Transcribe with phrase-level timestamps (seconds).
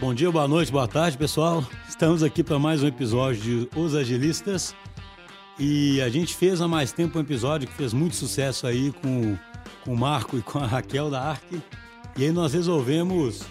[0.00, 1.66] Bom dia, boa noite, boa tarde, pessoal.
[1.88, 4.72] Estamos aqui para mais um episódio de Os Agilistas.
[5.58, 9.36] E a gente fez há mais tempo um episódio que fez muito sucesso aí com,
[9.84, 11.42] com o Marco e com a Raquel da Arc.
[12.16, 13.42] E aí nós resolvemos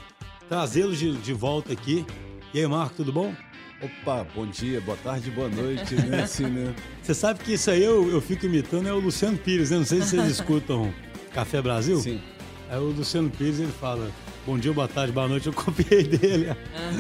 [0.48, 2.05] trazê-los de, de volta aqui.
[2.54, 3.36] E aí, Marco, tudo bom?
[3.82, 6.23] Opa, bom dia, boa tarde, boa noite, né?
[6.23, 6.73] Assim, né?
[7.04, 9.79] Você sabe que isso aí eu, eu fico imitando é o Luciano Pires, né?
[9.79, 10.93] Não sei se vocês escutam
[11.34, 12.00] Café Brasil.
[12.00, 12.21] Sim.
[12.70, 14.09] Aí o Luciano Pires, ele fala,
[14.48, 15.48] bom dia, boa tarde, boa noite.
[15.48, 16.47] Eu copiei dele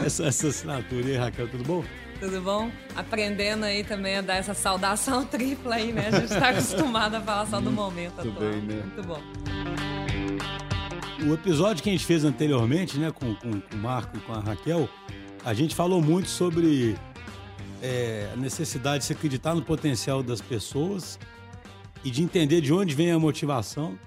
[0.05, 1.07] essa, essa assinatura.
[1.07, 1.83] E aí, Raquel, tudo bom?
[2.19, 2.69] Tudo bom?
[2.93, 6.09] Aprendendo aí também a dar essa saudação tripla aí, né?
[6.09, 8.51] A gente está acostumado a falar só do momento Muito atual.
[8.51, 8.83] bem, né?
[8.83, 9.21] Muito bom.
[11.25, 14.33] O episódio que a gente fez anteriormente, né, com, com, com o Marco e com
[14.33, 14.89] a Raquel,
[15.45, 16.97] a gente falou muito sobre
[17.81, 21.17] é, a necessidade de se acreditar no potencial das pessoas
[22.03, 23.97] e de entender de onde vem a motivação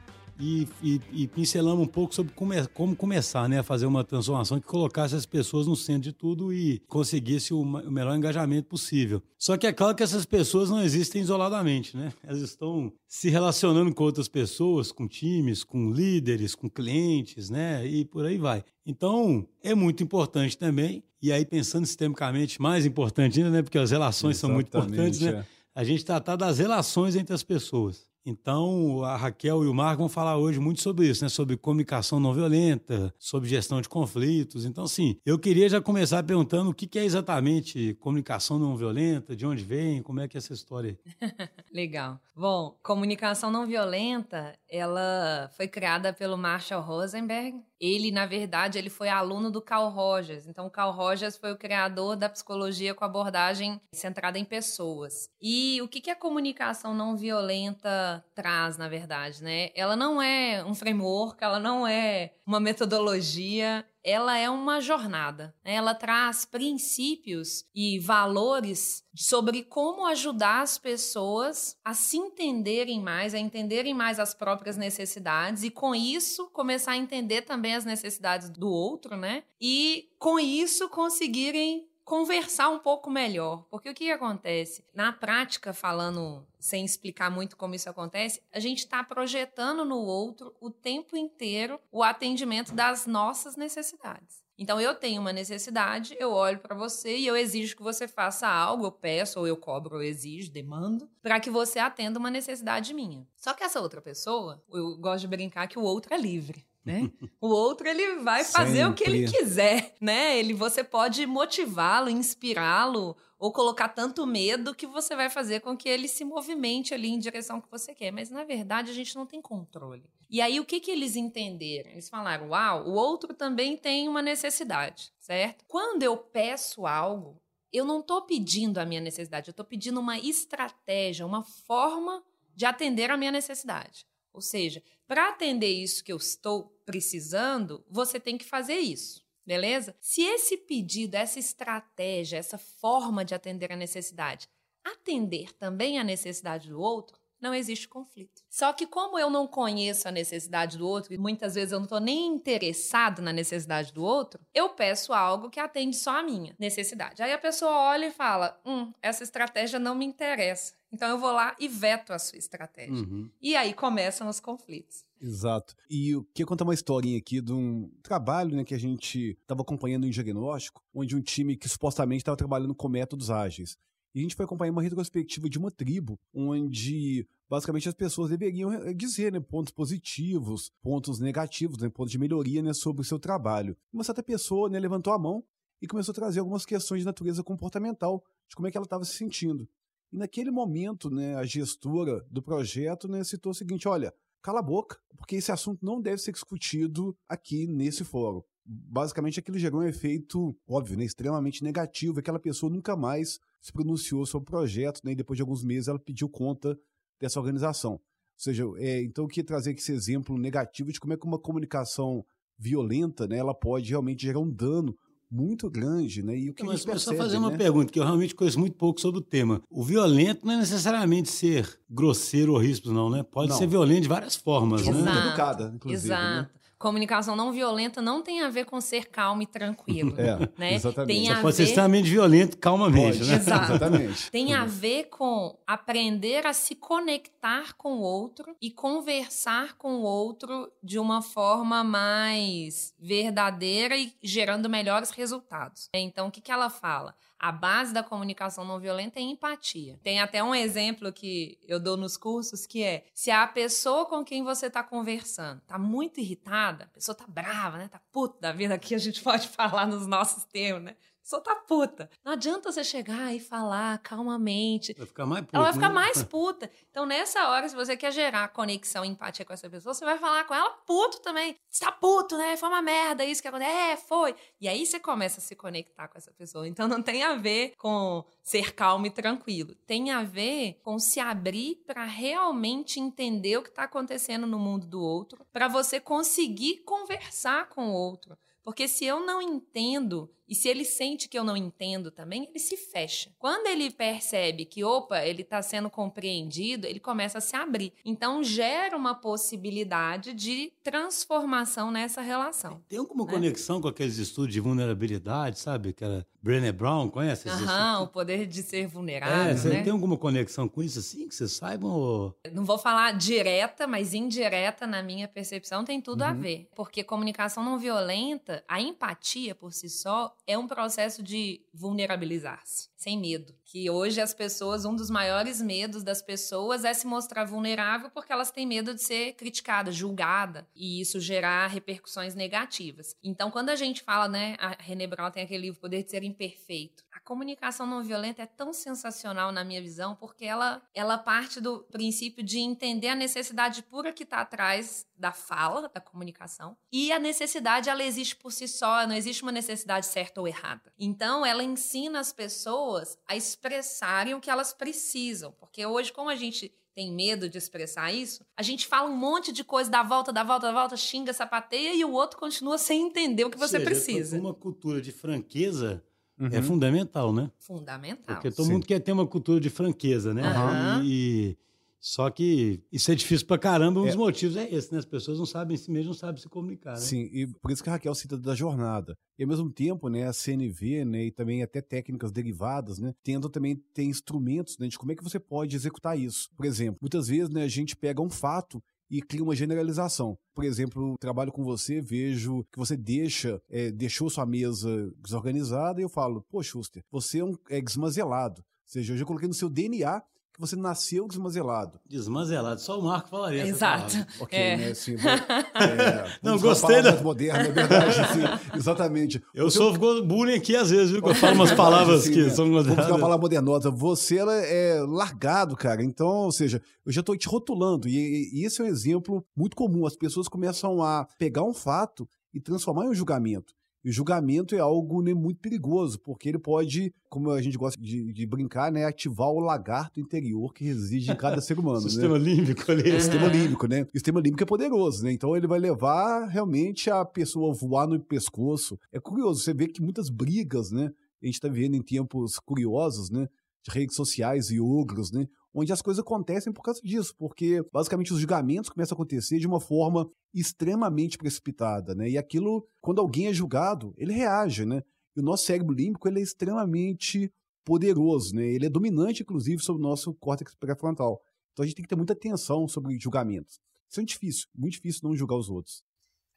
[0.41, 4.59] e, e, e pincelamos um pouco sobre como, como, começar né, a fazer uma transformação
[4.59, 9.23] que colocasse as pessoas no centro de tudo e conseguisse o, o, melhor engajamento possível.
[9.39, 12.13] Só que é claro que essas pessoas não existem isoladamente, né?
[12.23, 17.87] Elas estão se relacionando com outras pessoas, com times, com líderes, com clientes, né?
[17.87, 18.65] E por aí vai.
[18.87, 23.63] Então, é muito importante também, e aí pensando sistemicamente, mais importante ainda, né?
[23.63, 25.31] Porque as relações Exatamente, são muito importantes, né?
[25.31, 25.61] É.
[25.75, 28.10] A gente tratar das relações entre as pessoas.
[28.25, 31.29] Então, a Raquel e o Marco vão falar hoje muito sobre isso, né?
[31.29, 34.65] Sobre comunicação não violenta, sobre gestão de conflitos.
[34.65, 39.47] Então, assim, eu queria já começar perguntando o que é exatamente comunicação não violenta, de
[39.47, 40.99] onde vem, como é que é essa história
[41.73, 42.21] Legal.
[42.35, 47.61] Bom, comunicação não violenta, ela foi criada pelo Marshall Rosenberg.
[47.81, 50.47] Ele, na verdade, ele foi aluno do Carl Rogers.
[50.47, 55.29] Então, o Carl Rogers foi o criador da psicologia com abordagem centrada em pessoas.
[55.41, 59.71] E o que, que a comunicação não violenta traz, na verdade, né?
[59.75, 65.55] Ela não é um framework, ela não é uma metodologia, ela é uma jornada.
[65.65, 65.75] Né?
[65.75, 73.39] Ela traz princípios e valores sobre como ajudar as pessoas a se entenderem mais, a
[73.39, 78.69] entenderem mais as próprias necessidades e com isso começar a entender também as necessidades do
[78.69, 79.45] outro, né?
[79.61, 83.65] E com isso conseguirem conversar um pouco melhor.
[83.71, 84.85] Porque o que, acontece?
[84.93, 90.53] Na prática, falando sem explicar muito como isso acontece, a gente está projetando no outro
[90.61, 94.43] o tempo inteiro o atendimento das nossas necessidades.
[94.59, 98.49] Então eu tenho uma necessidade, eu olho para você e eu exijo que você faça
[98.49, 102.29] algo, eu peço ou eu cobro, ou eu exijo, demando, para que você atenda uma
[102.29, 103.25] necessidade minha.
[103.37, 107.11] Só que essa outra pessoa, eu gosto de brincar que o outro é livre né?
[107.41, 108.91] O outro ele vai fazer Sempre.
[108.91, 110.39] o que ele quiser, né?
[110.39, 115.89] Ele você pode motivá-lo, inspirá-lo ou colocar tanto medo que você vai fazer com que
[115.89, 119.27] ele se movimente ali em direção que você quer, mas na verdade a gente não
[119.27, 120.05] tem controle.
[120.29, 121.91] E aí o que que eles entenderam?
[121.91, 125.65] Eles falaram: "Uau, o outro também tem uma necessidade", certo?
[125.67, 127.41] Quando eu peço algo,
[127.73, 132.23] eu não estou pedindo a minha necessidade, eu estou pedindo uma estratégia, uma forma
[132.55, 134.07] de atender a minha necessidade.
[134.33, 139.27] Ou seja, para atender isso que eu estou precisando, você tem que fazer isso.
[139.45, 139.93] Beleza?
[140.01, 144.49] Se esse pedido, essa estratégia, essa forma de atender a necessidade
[144.85, 148.43] atender também a necessidade do outro, não existe conflito.
[148.49, 151.85] Só que como eu não conheço a necessidade do outro e muitas vezes eu não
[151.85, 156.55] estou nem interessado na necessidade do outro, eu peço algo que atende só a minha
[156.59, 157.23] necessidade.
[157.23, 160.75] Aí a pessoa olha e fala: "Hum, essa estratégia não me interessa".
[160.93, 162.93] Então eu vou lá e veto a sua estratégia.
[162.93, 163.31] Uhum.
[163.41, 165.05] E aí começam os conflitos.
[165.21, 165.77] Exato.
[165.89, 169.63] E eu queria contar uma historinha aqui de um trabalho né, que a gente estava
[169.63, 173.79] acompanhando em diagnóstico, onde um time que supostamente estava trabalhando com métodos ágeis.
[174.15, 178.73] E a gente foi acompanhar uma retrospectiva de uma tribo, onde basicamente as pessoas deveriam
[178.73, 183.19] eh, dizer né, pontos positivos, pontos negativos, né, pontos de melhoria né, sobre o seu
[183.19, 183.77] trabalho.
[183.93, 185.45] Uma certa pessoa né, levantou a mão
[185.81, 189.05] e começou a trazer algumas questões de natureza comportamental, de como é que ela estava
[189.05, 189.69] se sentindo.
[190.13, 194.13] E naquele momento, né, a gestora do projeto né, citou o seguinte: olha,
[194.43, 198.43] cala a boca, porque esse assunto não deve ser discutido aqui nesse fórum.
[198.73, 202.21] Basicamente, aquilo gerou um efeito, óbvio, né, extremamente negativo.
[202.21, 205.89] Aquela pessoa nunca mais se pronunciou sobre o projeto, né, e depois de alguns meses
[205.89, 206.79] ela pediu conta
[207.21, 207.93] dessa organização.
[207.93, 208.01] Ou
[208.37, 211.39] seja, é, então eu queria trazer aqui esse exemplo negativo de como é que uma
[211.39, 212.25] comunicação
[212.57, 214.97] violenta, né, ela pode realmente gerar um dano
[215.31, 216.37] muito grande, né?
[216.37, 217.47] E o que Mas, percebe, só fazer né?
[217.47, 219.63] uma pergunta, que eu realmente conheço muito pouco sobre o tema.
[219.71, 223.23] O violento não é necessariamente ser grosseiro ou ríspido, não, né?
[223.23, 223.57] Pode não.
[223.57, 225.27] ser violento de várias formas, de né?
[225.27, 226.09] Educada, inclusive.
[226.09, 226.15] Né?
[226.17, 226.53] Exato.
[226.53, 226.60] Né?
[226.81, 230.15] Comunicação não violenta não tem a ver com ser calmo e tranquilo.
[230.21, 230.75] É, né?
[230.75, 231.17] exatamente.
[231.17, 231.69] Tem Só a pode ser ver...
[231.69, 233.31] extremamente violento, calmamente, Pode.
[233.31, 233.37] né?
[233.37, 233.73] Exato.
[233.73, 234.31] Exatamente.
[234.31, 240.03] Tem a ver com aprender a se conectar com o outro e conversar com o
[240.03, 245.89] outro de uma forma mais verdadeira e gerando melhores resultados.
[245.95, 247.15] Então, o que, que ela fala?
[247.41, 249.99] A base da comunicação não violenta é empatia.
[250.03, 254.23] Tem até um exemplo que eu dou nos cursos que é: se a pessoa com
[254.23, 257.89] quem você está conversando tá muito irritada, a pessoa tá brava, né?
[257.89, 260.97] Tá puta da vida, aqui a gente pode falar nos nossos termos, né?
[261.31, 262.11] Pessoa tá puta.
[262.25, 264.93] Não adianta você chegar e falar calmamente.
[264.95, 265.95] Vai ficar mais puto, Ela vai ficar né?
[265.95, 266.71] mais puta.
[266.91, 270.43] Então, nessa hora, se você quer gerar conexão empatia com essa pessoa, você vai falar
[270.43, 271.55] com ela puto também.
[271.71, 272.57] Você tá puto, né?
[272.57, 273.73] Foi uma merda isso que aconteceu.
[273.73, 274.35] É, foi.
[274.61, 276.67] E aí você começa a se conectar com essa pessoa.
[276.67, 279.77] Então, não tem a ver com ser calmo e tranquilo.
[279.87, 284.85] Tem a ver com se abrir para realmente entender o que tá acontecendo no mundo
[284.85, 288.37] do outro, para você conseguir conversar com o outro.
[288.63, 292.59] Porque se eu não entendo, e se ele sente que eu não entendo também, ele
[292.59, 293.31] se fecha.
[293.39, 297.93] Quando ele percebe que, opa, ele está sendo compreendido, ele começa a se abrir.
[298.05, 302.83] Então, gera uma possibilidade de transformação nessa relação.
[302.89, 303.31] Tem alguma né?
[303.33, 305.93] conexão com aqueles estudos de vulnerabilidade, sabe?
[305.93, 307.49] Que era Brené Brown, conhece?
[307.49, 309.83] esses Aham, o poder de ser É, vulnerável, você né?
[309.83, 311.91] tem alguma conexão com isso assim, que vocês saibam?
[311.91, 312.39] Ou...
[312.53, 316.39] Não vou falar direta, mas indireta, na minha percepção, tem tudo a Uhum.
[316.41, 316.69] ver.
[316.75, 323.19] Porque comunicação não violenta, a empatia por si só, é um processo de vulnerabilizar-se, sem
[323.19, 323.55] medo.
[323.71, 328.33] Que hoje as pessoas, um dos maiores medos das pessoas é se mostrar vulnerável porque
[328.33, 333.15] elas têm medo de ser criticada, julgada, e isso gerar repercussões negativas.
[333.23, 336.25] Então, quando a gente fala, né, a René Brown tem aquele livro Poder de Ser
[336.25, 341.61] Imperfeito, a comunicação não violenta é tão sensacional na minha visão porque ela, ela parte
[341.61, 347.13] do princípio de entender a necessidade pura que está atrás da fala, da comunicação, e
[347.13, 350.93] a necessidade ela existe por si só, não existe uma necessidade certa ou errada.
[350.99, 356.37] Então, ela ensina as pessoas a expressarem o que elas precisam, porque hoje, como a
[356.37, 360.33] gente tem medo de expressar isso, a gente fala um monte de coisa, dá volta,
[360.33, 363.61] dá volta, dá volta, xinga, sapateia e o outro continua sem entender o que Ou
[363.69, 364.39] você seja, precisa.
[364.39, 366.03] Uma cultura de franqueza
[366.51, 366.63] é Uhum.
[366.63, 367.51] fundamental, né?
[367.59, 368.35] Fundamental.
[368.37, 368.73] Porque todo Sim.
[368.73, 370.43] mundo quer ter uma cultura de franqueza, né?
[370.43, 371.03] Aham.
[371.05, 371.57] E,
[372.01, 374.01] só que isso é difícil pra caramba.
[374.01, 374.17] Um dos É.
[374.17, 374.99] motivos é esse, né?
[374.99, 376.97] As pessoas não sabem si mesmo, não sabem se comunicar, né?
[377.01, 379.15] Sim, e por isso que a Raquel cita da jornada.
[379.39, 383.51] E ao mesmo tempo, né, a CNV, né, e também até técnicas derivadas, né, tentam
[383.51, 386.49] também ter instrumentos, né, de como é que você pode executar isso.
[386.57, 390.39] Por exemplo, muitas vezes, né, a gente pega um fato e cria uma generalização.
[390.55, 396.05] Por exemplo, trabalho com você, vejo que você deixa, é, deixou sua mesa desorganizada e
[396.05, 398.61] eu falo, pô, Schuster, você é um é desmazelado.
[398.61, 400.23] Ou seja, eu já coloquei no seu DNA
[400.61, 401.99] você nasceu desmazelado.
[402.09, 402.81] Desmanzelado.
[402.81, 404.15] Só o Marco falaria Exato.
[404.39, 404.77] Ok, É.
[404.77, 404.89] né?
[404.91, 405.15] Assim,
[405.75, 409.43] é, Não, vamos gostei da- modernas, é verdade, assim, exatamente.
[409.55, 411.23] Eu Você é um sofro bullying aqui às vezes, viu?
[411.23, 412.51] Que eu falo umas palavras Assim, que né?
[412.51, 413.91] são Vamos usar uma palavra modernosa.
[413.91, 416.03] Você ela é largado, cara.
[416.05, 418.07] Então, ou seja, eu já estou te rotulando.
[418.09, 420.07] E, e esse é um exemplo muito comum.
[420.07, 423.73] As pessoas começam a pegar um fato e transformar em um julgamento.
[424.03, 428.01] E o julgamento é algo né, muito perigoso, porque ele pode, como a gente gosta
[428.01, 432.01] de, de brincar, né, ativar o lagarto interior que reside em cada ser humano.
[432.05, 432.09] né?
[432.09, 433.21] Sistema límbico ali.
[433.21, 433.53] Sistema Aham.
[433.53, 434.03] límbico, né?
[434.03, 435.33] O sistema límbico é poderoso, né?
[435.33, 438.99] Então ele vai levar realmente a pessoa a voar no pescoço.
[439.13, 441.11] É curioso, você vê que muitas brigas, né?
[441.43, 443.49] A gente tá vendo em tempos curiosos, né?
[443.83, 445.47] De redes sociais e ogros, né?
[445.73, 449.67] Onde as coisas acontecem por causa disso, porque basicamente os julgamentos começam a acontecer de
[449.67, 452.29] uma forma extremamente precipitada, né?
[452.29, 455.03] E aquilo, quando alguém é julgado, ele reage, né?
[455.37, 457.53] E o nosso cérebro límbico, ele é extremamente
[457.85, 458.67] poderoso, né?
[458.67, 461.41] Ele é dominante, inclusive, sobre o nosso córtex pré-frontal.
[461.73, 463.79] Então a gente tem que ter muita atenção sobre julgamentos.
[464.11, 466.03] Isso é difícil, muito difícil não julgar os outros.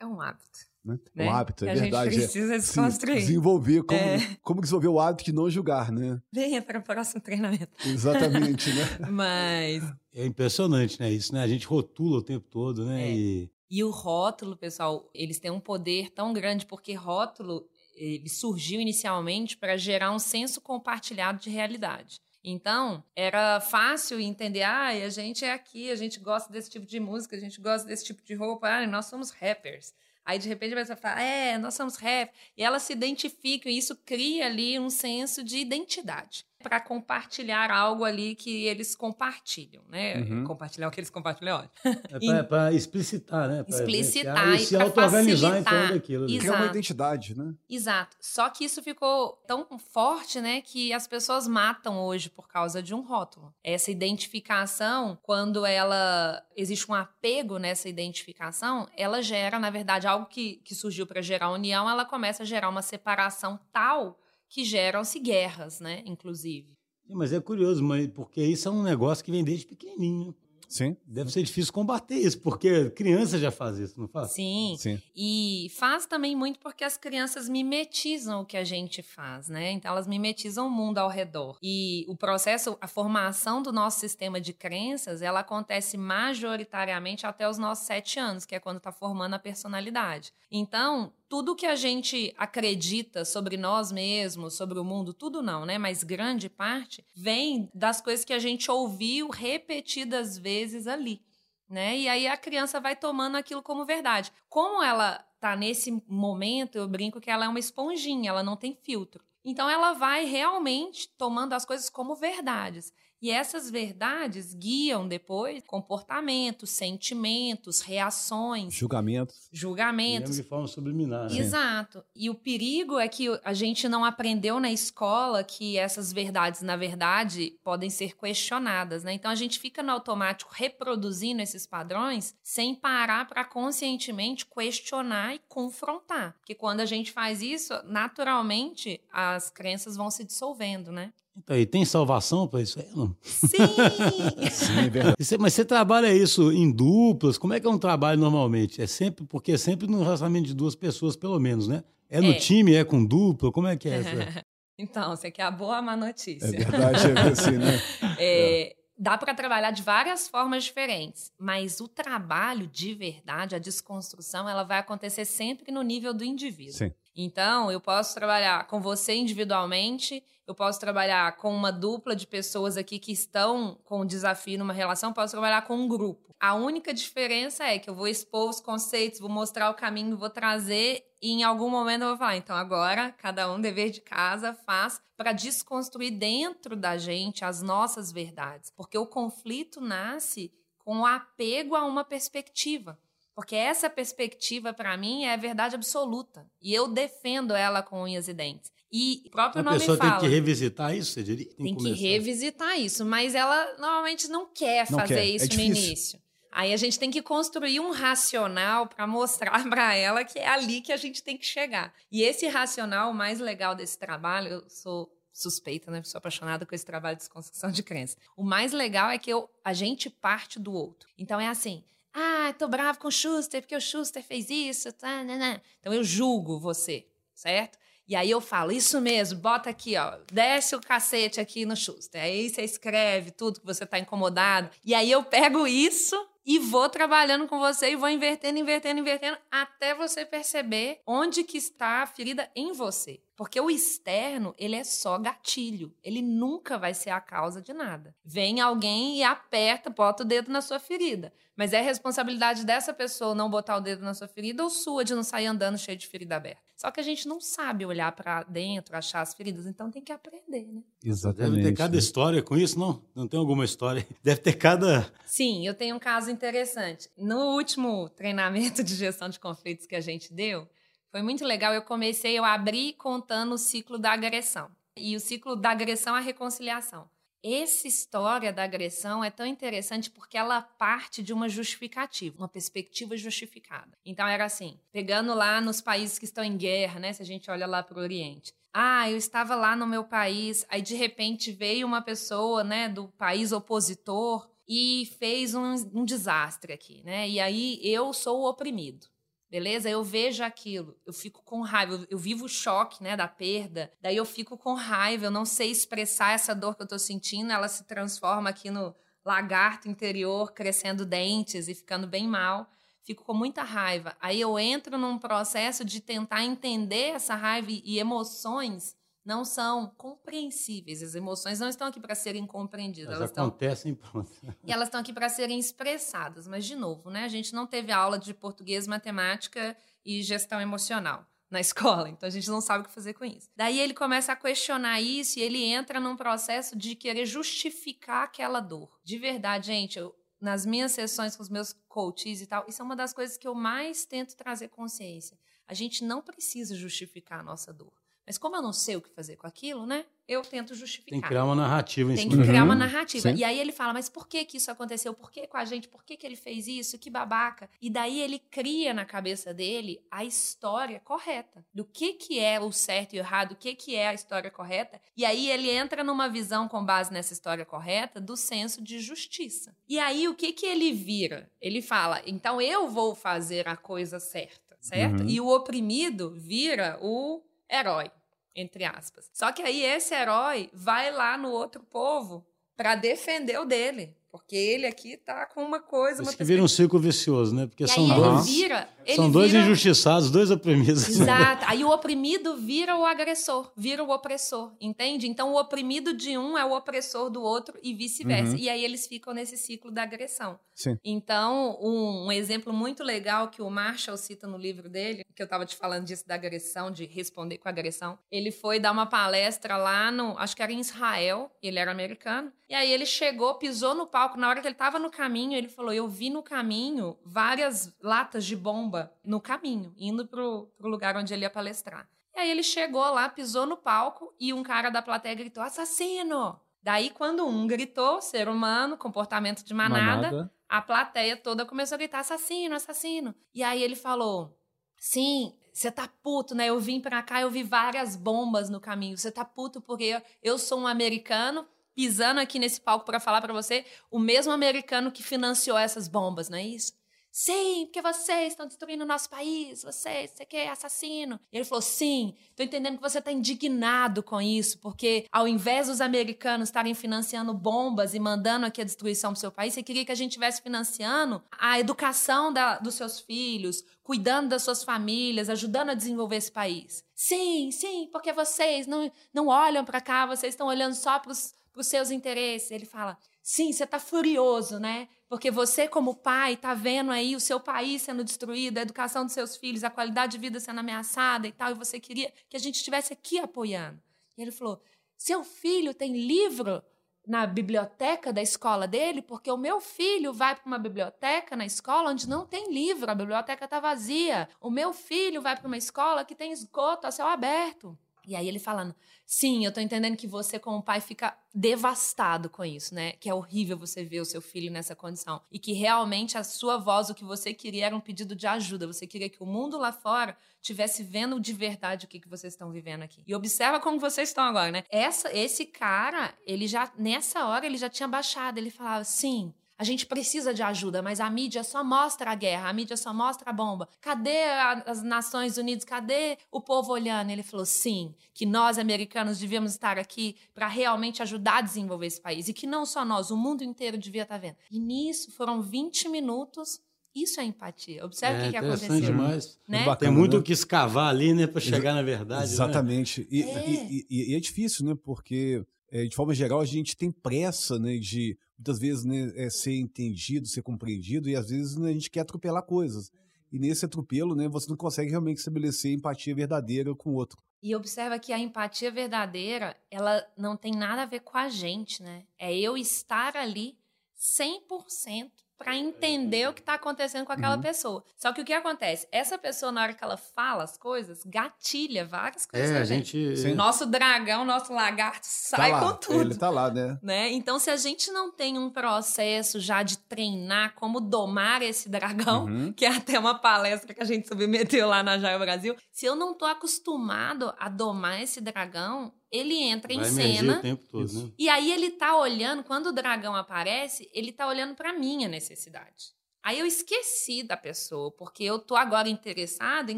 [0.04, 0.60] É um hábito.
[0.84, 1.00] Né?
[1.16, 1.26] Né?
[1.26, 2.12] Um hábito, é a verdade.
[2.12, 2.24] gente é.
[2.26, 3.16] precisa desconstruir.
[3.20, 4.38] desenvolver, como, É.
[4.42, 6.22] como desenvolver o hábito de não julgar, né?
[6.32, 7.70] Venha para o próximo treinamento.
[7.88, 8.84] Exatamente, né?
[9.10, 9.82] Mas.
[10.14, 11.10] É impressionante, né?
[11.10, 11.42] Isso, né?
[11.42, 13.02] A gente rotula o tempo todo, né?
[13.10, 13.16] É.
[13.16, 18.82] E E o rótulo, pessoal, eles têm um poder tão grande, porque rótulo ele surgiu
[18.82, 22.20] inicialmente para gerar um senso compartilhado de realidade.
[22.44, 27.00] Então, era fácil entender, ah, a gente é aqui, a gente gosta desse tipo de
[27.00, 29.94] música, a gente gosta desse tipo de roupa, ah, nós somos rappers.
[30.26, 32.32] Aí, de repente, a pessoa fala, é, nós somos rap.
[32.58, 36.46] E elas se identificam, e isso cria ali um senso de identidade.
[36.64, 40.16] Para compartilhar algo ali que eles compartilham, né?
[40.16, 40.44] Uhum.
[40.46, 41.70] Compartilhar o que eles compartilham,
[42.12, 43.64] é para explicitar, né?
[43.64, 46.26] Pra explicitar e, se auto-organizar em torno daquilo.
[46.26, 46.40] Exato.
[46.40, 47.54] Criar uma identidade, né?
[47.70, 48.16] Exato.
[48.22, 52.96] Só que isso ficou tão forte, né, que as pessoas matam hoje por causa de
[52.96, 53.54] um rótulo.
[53.64, 60.62] Essa identificação, quando ela existe um apego nessa identificação, ela gera, na verdade, algo que,
[60.64, 64.18] que surgiu para gerar união, ela começa a gerar uma separação tal
[64.54, 66.78] que geram-se guerras, né, inclusive.
[67.10, 70.36] Mas é curioso, mas porque isso é um negócio que vem desde pequenininho.
[70.70, 70.96] Sim.
[71.06, 74.32] Deve ser difícil combater isso, porque criança já faz isso, não faz?
[74.32, 74.76] Sim.
[74.78, 75.00] Sim.
[75.16, 79.72] E faz também muito porque as crianças mimetizam o que a gente faz, né?
[79.72, 81.60] Então elas mimetizam o mundo ao redor.
[81.62, 87.60] E o processo, a formação do nosso sistema de crenças, ela acontece majoritariamente até os
[87.60, 90.32] nossos sete anos, que é quando está formando a personalidade.
[90.50, 95.80] Então, tudo que a gente acredita sobre nós mesmos, sobre o mundo, tudo não, né?
[95.80, 101.24] Mas grande parte vem das coisas que a gente ouviu repetidas vezes ali.
[101.68, 101.98] Né?
[101.98, 104.32] E aí a criança vai tomando aquilo como verdade.
[104.48, 108.78] Como ela tá nesse momento, eu brinco que ela é uma esponjinha, ela não tem
[108.84, 109.26] filtro.
[109.44, 112.94] Então ela vai realmente tomando as coisas como verdades.
[113.24, 119.48] E essas verdades guiam depois comportamentos, sentimentos, reações, julgamentos.
[119.50, 120.36] Julgamentos.
[120.36, 121.32] de forma subliminar.
[121.32, 121.40] Né?
[121.40, 122.04] Exato.
[122.14, 126.76] E o perigo é que a gente não aprendeu na escola que essas verdades, na
[126.76, 129.14] verdade, podem ser questionadas, né?
[129.14, 135.40] Então a gente fica no automático reproduzindo esses padrões sem parar para conscientemente questionar e
[135.48, 136.36] confrontar.
[136.40, 141.14] Porque quando a gente faz isso, naturalmente as crenças vão se dissolvendo, né?
[141.36, 143.16] Então, e tem salvação para isso aí, não?
[143.22, 143.58] Sim!
[144.52, 145.16] Sim, é verdade.
[145.40, 147.38] Mas você trabalha isso em duplas?
[147.38, 148.82] Como é que é um trabalho normalmente?
[148.82, 151.84] É sempre, porque é sempre no relacionamento de duas pessoas, pelo menos, né?
[152.10, 152.34] É no É.
[152.36, 153.52] time, é com dupla?
[153.52, 154.10] Como é que é essa?
[154.78, 156.46] então, você quer a boa ou a má notícia?
[156.48, 157.80] É verdade, é assim, né?
[158.20, 164.48] É, dá para trabalhar de várias formas diferentes, mas o trabalho de verdade, a desconstrução,
[164.48, 166.74] ela vai acontecer sempre no nível do indivíduo.
[166.74, 166.94] Sim.
[167.16, 172.76] Então, eu posso trabalhar com você individualmente, eu posso trabalhar com uma dupla de pessoas
[172.76, 176.34] aqui que estão com desafio numa relação, posso trabalhar com um grupo.
[176.40, 180.30] A única diferença é que eu vou expor os conceitos, vou mostrar o caminho, vou
[180.30, 184.54] trazer e em algum momento eu vou falar, então agora cada um dever de casa
[184.54, 191.06] faz para desconstruir dentro da gente as nossas verdades, porque o conflito nasce com o
[191.06, 193.00] apego a uma perspectiva.
[193.36, 196.46] Porque essa perspectiva, para mim, é a verdade absoluta.
[196.62, 198.72] E eu defendo ela com unhas e dentes.
[198.92, 200.12] E o próprio A nome pessoa fala.
[200.12, 201.48] tem que revisitar isso, você diria?
[201.56, 202.00] Tem que começar.
[202.00, 205.84] revisitar isso, mas ela normalmente não quer Não fazer quer, é isso no difícil.
[205.88, 206.23] início.
[206.56, 210.82] Aí a gente tem que construir um racional para mostrar para ela que é ali
[210.82, 211.94] que a gente tem que chegar.
[212.12, 216.04] E esse racional, o mais legal desse trabalho, eu sou suspeita, né?
[216.04, 218.16] Sou apaixonada com esse trabalho de desconstrução de crença.
[218.38, 221.10] O mais legal é que eu, a gente parte do outro.
[221.18, 221.84] Então é assim.
[222.14, 224.94] Ah, tô bravo com o Schuster porque o Schuster fez isso.
[224.94, 225.62] Tá, né, né.
[225.80, 227.80] Então eu julgo você, certo?
[228.08, 232.22] E aí eu falo, isso mesmo, bota aqui, ó, desce o cacete aqui no Schuster.
[232.22, 234.70] Aí você escreve tudo que você tá incomodado.
[234.84, 239.38] E aí eu pego isso e vou trabalhando com você e vou invertendo, invertendo, invertendo,
[239.52, 243.22] até você perceber onde que está a ferida em você.
[243.36, 245.94] Porque o externo, ele é só gatilho.
[246.04, 248.16] Ele nunca vai ser a causa de nada.
[248.24, 251.34] Vem alguém e aperta, bota o dedo na sua ferida.
[251.56, 255.14] Mas é responsabilidade dessa pessoa não botar o dedo na sua ferida ou sua de
[255.14, 256.62] não sair andando cheio de ferida aberta.
[256.76, 260.12] Só que a gente não sabe olhar para dentro, achar as feridas, então tem que
[260.12, 260.82] aprender, né?
[261.04, 261.56] Exatamente.
[261.56, 263.04] Deve ter cada história com isso, não?
[263.16, 264.06] Não tem alguma história?
[264.24, 265.12] Deve ter cada.
[265.26, 267.10] Sim, eu tenho um caso interessante.
[267.18, 270.68] No último treinamento de gestão de conflitos que a gente deu,
[271.14, 271.72] foi muito legal.
[271.72, 274.72] Eu comecei, eu abri contando o ciclo da agressão.
[274.98, 277.08] E o ciclo da agressão à reconciliação.
[277.44, 283.16] Essa história da agressão é tão interessante porque ela parte de uma justificativa, uma perspectiva
[283.16, 283.92] justificada.
[284.04, 287.14] Então era assim, pegando lá nos países que estão em guerra, né?
[287.14, 288.52] Se a gente olha lá para o Oriente.
[288.74, 293.08] Ah, eu estava lá no meu país, aí de repente veio uma pessoa, né, do
[293.10, 297.30] país opositor e fez um, um desastre aqui, né?
[297.30, 299.13] E aí eu sou o oprimido.
[299.54, 299.88] Beleza?
[299.88, 303.94] Eu vejo aquilo, eu fico com raiva, eu, eu vivo o choque, né, da perda.
[304.02, 307.52] Daí eu fico com raiva, eu não sei expressar essa dor que eu tô sentindo,
[307.52, 312.68] ela se transforma aqui no lagarto interior, crescendo dentes e ficando bem mal.
[313.04, 314.18] Fico com muita raiva.
[314.20, 319.88] Aí eu entro num processo de tentar entender essa raiva e- e emoções não são
[319.98, 321.02] compreensíveis.
[321.02, 324.30] As emoções não estão aqui para serem compreendidas, Elas elas estão acontecem pronto.
[324.64, 326.48] e elas estão aqui para serem expressadas.
[326.48, 329.76] Mas, de novo, né, a gente não teve aula de português, matemática
[330.06, 331.26] e gestão emocional.
[331.50, 333.48] na escola, então a gente não sabe o que fazer com isso.
[333.56, 338.60] Daí ele começa a questionar isso e ele entra num processo de querer justificar aquela
[338.60, 338.90] dor.
[339.04, 342.86] De verdade, gente, eu, nas minhas sessões com os meus coaches e tal, isso é
[342.86, 345.38] uma das coisas que eu mais tento trazer consciência.
[345.68, 347.94] A gente não precisa justificar a nossa dor.
[348.26, 350.06] Mas como eu não sei o que fazer com aquilo, né?
[350.26, 351.10] Eu tento justificar.
[351.12, 353.30] Tem que criar uma narrativa em Tem que criar Uhum, uma narrativa.
[353.30, 353.36] sim.
[353.36, 355.14] E aí ele fala, mas por que que isso aconteceu?
[355.14, 355.90] Por que com a gente?
[355.90, 356.98] Por que que ele fez isso?
[356.98, 357.70] Que babaca.
[357.82, 361.66] E daí ele cria na cabeça dele a história correta.
[361.74, 364.50] Do que que é o certo e o errado, o que que é a história
[364.50, 365.02] correta.
[365.18, 369.76] E aí ele entra numa visão com base nessa história correta do senso de justiça.
[369.90, 371.52] E aí o que que ele vira?
[371.60, 375.24] Ele fala, então eu vou fazer a coisa certa, certo?
[375.24, 375.28] Uhum.
[375.30, 377.42] E o oprimido vira o
[377.74, 378.12] herói
[378.56, 379.30] entre aspas.
[379.34, 384.56] Só que aí esse herói vai lá no outro povo para defender o dele, porque
[384.56, 387.68] ele aqui tá com uma coisa, uma Isso que vira um ciclo vicioso, né?
[387.68, 389.64] Porque E são aí ele dois, vira, ele são dois vira...
[389.64, 391.08] injustiçados, dois oprimidos.
[391.08, 391.66] Exato.
[391.70, 395.28] Aí o oprimido vira o agressor, vira o opressor, entende?
[395.28, 398.54] Então o oprimido de um é o opressor do outro e vice-versa.
[398.54, 398.58] Uhum.
[398.58, 400.60] E aí eles ficam nesse ciclo da agressão.
[400.74, 400.98] Sim.
[401.04, 405.46] Então, um, um exemplo muito legal que o Marshall cita no livro dele, que eu
[405.46, 409.78] estava te falando disso da agressão, de responder com agressão, ele foi dar uma palestra
[409.78, 413.94] lá no, acho que era em Israel, ele era americano, e aí ele chegou, pisou
[413.94, 417.18] no palco, na hora que ele estava no caminho, ele falou: "Eu vi no caminho
[417.26, 422.08] várias latas de bomba no caminho, indo pro, pro lugar onde ele ia palestrar".
[422.36, 426.60] E aí ele chegou lá, pisou no palco e um cara da plateia gritou: "Assassino!"
[426.82, 432.20] Daí, quando um gritou, ser humano, comportamento de manada, a plateia toda começou a gritar:
[432.20, 433.34] assassino, assassino.
[433.54, 434.58] E aí ele falou:
[434.98, 436.68] sim, você tá puto, né?
[436.68, 439.18] Eu vim pra cá, eu vi várias bombas no caminho.
[439.18, 441.66] Você tá puto porque eu, eu sou um americano
[441.96, 446.50] pisando aqui nesse palco pra falar pra você, o mesmo americano que financiou essas bombas,
[446.50, 446.94] não é isso?
[447.36, 451.40] Sim, porque vocês estão destruindo o nosso país, vocês, você que é assassino.
[451.52, 455.88] E ele falou: sim, tô entendendo que você tá indignado com isso, porque ao invés
[455.88, 460.06] dos americanos estarem financiando bombas e mandando aqui a destruição pro seu país, você queria
[460.06, 465.50] que a gente estivesse financiando a educação da- dos seus filhos, cuidando das suas famílias,
[465.50, 467.04] ajudando a desenvolver esse país.
[467.16, 471.56] Sim, sim, porque vocês não, não olham para cá, vocês estão olhando só para os
[471.82, 472.70] seus interesses.
[472.70, 475.08] Ele fala: sim, você tá furioso, né?
[475.28, 479.34] Porque você, como pai, tá vendo aí o seu país sendo destruído, a educação dos
[479.34, 482.60] seus filhos, a qualidade de vida sendo ameaçada e tal, e você queria que a
[482.60, 484.00] gente estivesse aqui apoiando.
[484.38, 484.80] E ele falou:
[485.18, 486.84] seu filho tem livro
[487.26, 492.12] na biblioteca da escola dele, porque o meu filho vai para uma biblioteca na escola
[492.12, 494.50] onde não tem livro, a biblioteca está vazia.
[494.60, 497.98] O meu filho vai para uma escola que tem esgoto a céu aberto.
[498.26, 502.64] E aí ele falando, sim, eu tô entendendo que você como pai fica devastado com
[502.64, 503.14] isso, né?
[503.14, 505.42] Que é horrível você ver o seu filho nessa condição.
[505.52, 508.88] E que realmente a sua voz, o que você queria era um pedido de ajuda.
[508.88, 512.54] Você queria que o mundo lá fora tivesse vendo de verdade o que, que vocês
[512.54, 513.24] estão vivendo aqui.
[513.28, 514.84] E observa como vocês estão agora, né?
[514.90, 518.58] Essa, esse cara, ele já, nessa hora, ele já tinha baixado.
[518.58, 522.70] Ele falava, sim, a gente precisa de ajuda, mas a mídia só mostra a guerra,
[522.70, 523.88] a mídia só mostra a bomba.
[524.00, 525.84] Cadê a- as Nações Unidas?
[525.84, 527.30] Cadê o povo olhando?
[527.32, 532.22] Ele falou: sim, que nós americanos devíamos estar aqui para realmente ajudar a desenvolver esse
[532.22, 532.48] país.
[532.48, 534.56] E que não só nós, o mundo inteiro devia estar vendo.
[534.72, 536.80] E nisso foram 20 minutos.
[537.16, 538.04] Isso é empatia.
[538.04, 539.12] Observe o É que, que interessante aconteceu.
[539.16, 539.60] demais.
[539.68, 539.80] Né?
[539.86, 540.40] Bacana, Tem muito né?
[540.40, 542.48] o que escavar ali, né, para chegar na verdade.
[542.48, 542.54] né?
[542.54, 543.28] Exatamente.
[543.30, 543.70] E, É.
[543.70, 544.96] e- e- e é difícil, né?
[545.04, 547.98] Porque, é, de forma geral, a gente tem pressa, né?
[547.98, 552.10] De muitas vezes né, é, ser entendido, ser compreendido, e às vezes né, a gente
[552.10, 553.12] quer atropelar coisas.
[553.52, 557.38] E nesse atropelo, né, você não consegue realmente estabelecer empatia verdadeira com o outro.
[557.62, 562.02] E observa que a empatia verdadeira, ela não tem nada a ver com a gente,
[562.02, 562.26] né?
[562.40, 563.78] É eu estar ali
[564.18, 565.30] 100%
[565.64, 567.62] para entender o que está acontecendo com aquela Uhum.
[567.62, 568.04] pessoa.
[568.18, 569.08] Só que o que acontece?
[569.12, 572.70] Essa pessoa, na hora que ela fala as coisas, gatilha várias coisas.
[572.72, 573.38] É, a gente.
[573.38, 573.54] Sim.
[573.54, 576.22] Nosso dragão, nosso lagarto sai tá lá, com tudo.
[576.22, 576.98] Ele tá lá, né?
[577.02, 577.32] Né?
[577.32, 582.46] Então, se a gente não tem um processo já de treinar como domar esse dragão,
[582.46, 582.74] Uhum.
[582.74, 586.16] que é até uma palestra que a gente submeteu lá na Jaio Brasil, se eu
[586.16, 590.84] não tô acostumado a domar esse dragão, ele entra em Vai emergir cena o tempo
[590.90, 591.30] todo, né?
[591.40, 596.14] e aí ele tá olhando, quando o dragão aparece, ele tá olhando pra minha necessidade.
[596.44, 599.98] Aí eu esqueci da pessoa, porque eu tô agora interessada em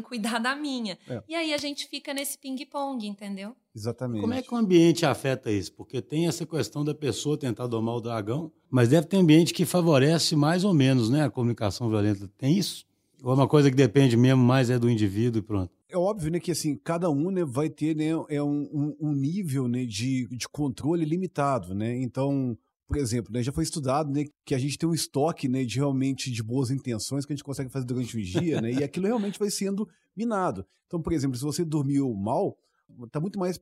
[0.00, 0.96] cuidar da minha.
[1.08, 1.20] É.
[1.28, 3.54] E aí a gente fica nesse ping-pong, entendeu?
[3.74, 4.20] Exatamente.
[4.20, 5.72] Como é que o ambiente afeta isso?
[5.72, 9.66] Porque tem essa questão da pessoa tentar domar o dragão, mas deve ter ambiente que
[9.66, 12.30] favorece mais ou menos, né, a comunicação violenta.
[12.38, 12.86] Tem isso?
[13.22, 15.75] Ou é uma coisa que depende mesmo mais é do indivíduo e pronto?
[15.88, 19.12] É óbvio, né, que assim, cada um né, vai ter né, é um, um- um
[19.12, 21.96] nível né, de, de controle limitado, né?
[22.02, 25.64] Então, por exemplo, né, já foi estudado né, que a gente tem um estoque né,
[25.64, 28.72] de realmente de boas intenções que a gente consegue fazer durante o dia, né?
[28.72, 30.66] E aquilo realmente vai sendo minado.
[30.86, 32.56] Então, por exemplo, se você dormiu mal,
[33.04, 33.56] está muito mais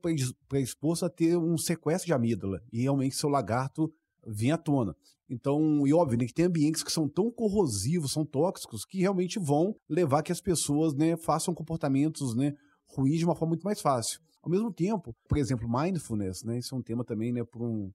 [0.47, 3.91] predisposto a ter um sequestro de amígdala e realmente seu lagarto
[4.25, 4.95] vir à tona.
[5.29, 9.39] Então, e óbvio, né, que tem ambientes que são tão corrosivos, são tóxicos, que realmente
[9.39, 12.53] vão levar que as pessoas né, façam comportamentos né,
[12.85, 14.19] ruins de uma forma muito mais fácil.
[14.43, 17.91] Ao mesmo tempo, por exemplo, mindfulness, né, isso é um tema também né, para um,